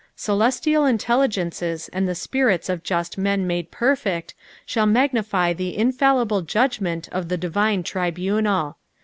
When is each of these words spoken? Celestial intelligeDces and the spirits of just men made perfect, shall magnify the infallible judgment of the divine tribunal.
Celestial 0.15 0.81
intelligeDces 0.81 1.87
and 1.93 2.07
the 2.09 2.15
spirits 2.15 2.69
of 2.69 2.81
just 2.81 3.19
men 3.19 3.45
made 3.45 3.69
perfect, 3.69 4.33
shall 4.65 4.87
magnify 4.87 5.53
the 5.53 5.77
infallible 5.77 6.41
judgment 6.41 7.07
of 7.11 7.29
the 7.29 7.37
divine 7.37 7.83
tribunal. 7.83 8.77